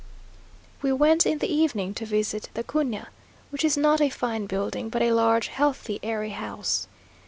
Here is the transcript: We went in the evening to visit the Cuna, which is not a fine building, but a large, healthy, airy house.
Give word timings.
We 0.81 0.91
went 0.91 1.27
in 1.27 1.37
the 1.37 1.53
evening 1.53 1.93
to 1.93 2.07
visit 2.07 2.49
the 2.55 2.63
Cuna, 2.63 3.09
which 3.51 3.63
is 3.63 3.77
not 3.77 4.01
a 4.01 4.09
fine 4.09 4.47
building, 4.47 4.89
but 4.89 5.03
a 5.03 5.11
large, 5.13 5.49
healthy, 5.49 5.99
airy 6.01 6.31
house. 6.31 6.87